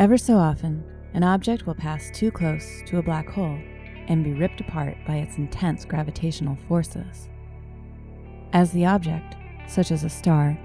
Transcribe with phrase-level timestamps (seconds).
[0.00, 0.82] Ever so often,
[1.12, 3.58] an object will pass too close to a black hole
[4.08, 7.28] and be ripped apart by its intense gravitational forces.
[8.54, 9.36] As the object,
[9.68, 10.58] such as a star,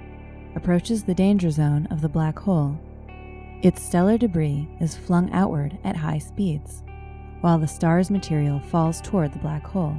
[0.55, 2.79] approaches the danger zone of the black hole,
[3.61, 6.81] its stellar debris is flung outward at high speeds,
[7.41, 9.97] while the star's material falls toward the black hole.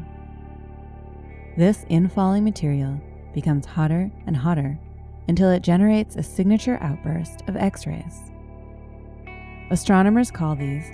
[1.58, 2.98] This infalling material
[3.34, 4.78] becomes hotter and hotter
[5.28, 8.32] until it generates a signature outburst of X rays.
[9.68, 10.88] Astronomers call these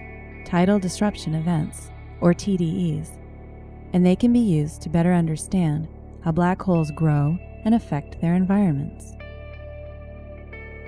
[0.47, 1.91] tidal disruption events,
[2.23, 3.11] or TDEs,
[3.93, 5.89] and they can be used to better understand
[6.23, 9.13] how black holes grow and affect their environments.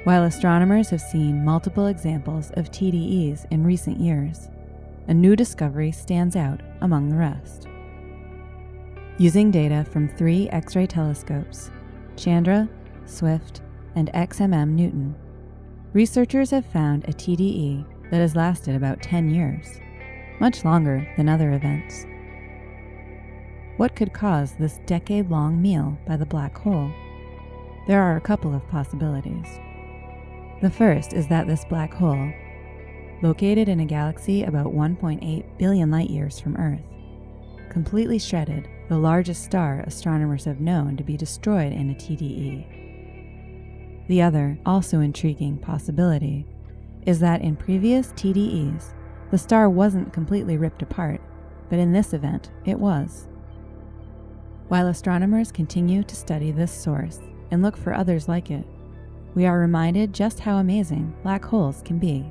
[0.04, 4.48] While astronomers have seen multiple examples of TDEs in recent years,
[5.08, 7.68] a new discovery stands out among the rest.
[9.18, 11.70] Using data from three X ray telescopes,
[12.16, 12.66] Chandra,
[13.04, 13.60] Swift,
[13.94, 15.14] and XMM Newton,
[15.94, 19.80] researchers have found a TDE that has lasted about 10 years,
[20.40, 22.04] much longer than other events.
[23.76, 26.92] What could cause this decade long meal by the black hole?
[27.86, 29.46] There are a couple of possibilities.
[30.62, 32.32] The first is that this black hole,
[33.22, 36.82] located in a galaxy about 1.8 billion light years from Earth,
[37.70, 42.83] completely shredded the largest star astronomers have known to be destroyed in a TDE.
[44.06, 46.46] The other, also intriguing possibility
[47.06, 48.92] is that in previous TDEs,
[49.30, 51.20] the star wasn't completely ripped apart,
[51.70, 53.28] but in this event, it was.
[54.68, 58.66] While astronomers continue to study this source and look for others like it,
[59.34, 62.30] we are reminded just how amazing black holes can be.